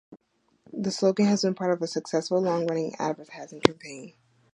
The 0.73 0.89
slogan 0.89 1.27
has 1.27 1.43
been 1.43 1.53
part 1.53 1.69
of 1.71 1.79
a 1.83 1.85
successful, 1.85 2.41
long-running 2.41 2.95
advertising 2.97 3.61
campaign. 3.61 4.15